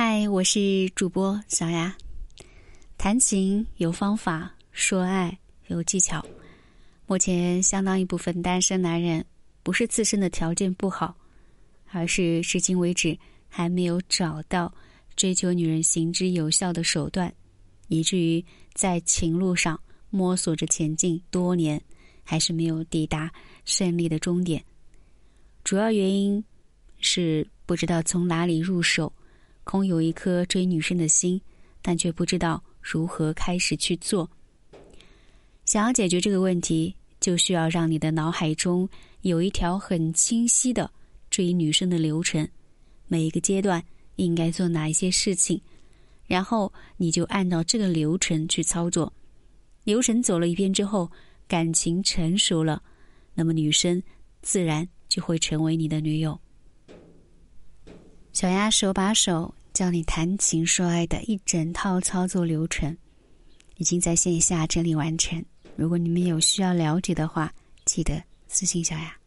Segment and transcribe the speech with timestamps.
[0.00, 1.92] 嗨，我是主播小雅。
[2.96, 5.36] 谈情有方法，说爱
[5.66, 6.24] 有技巧。
[7.08, 9.26] 目前相当一部分单身男人，
[9.64, 11.16] 不是自身的条件不好，
[11.90, 14.72] 而是至今为止还没有找到
[15.16, 17.34] 追求女人行之有效的手段，
[17.88, 18.44] 以至于
[18.74, 19.76] 在情路上
[20.10, 21.82] 摸索着前进多年，
[22.22, 23.28] 还是没有抵达
[23.64, 24.64] 胜利的终点。
[25.64, 26.44] 主要原因
[27.00, 29.12] 是不知道从哪里入手。
[29.70, 31.38] 空有一颗追女生的心，
[31.82, 34.26] 但却不知道如何开始去做。
[35.66, 38.88] 想要解决这个问题，就需要让你的脑海中
[39.20, 40.90] 有一条很清晰的
[41.28, 42.48] 追女生的流程，
[43.08, 43.84] 每一个阶段
[44.16, 45.60] 应该做哪一些事情，
[46.26, 49.12] 然后你就按照这个流程去操作。
[49.84, 51.10] 流程走了一遍之后，
[51.46, 52.82] 感情成熟了，
[53.34, 54.02] 那么女生
[54.40, 56.40] 自然就会成为你的女友。
[58.32, 59.54] 小鸭手把手。
[59.78, 62.96] 教你谈情说爱的一整套操作流程，
[63.76, 65.40] 已经在线下整理完成。
[65.76, 69.17] 如果你们有需要了解的话，记得私信小雅。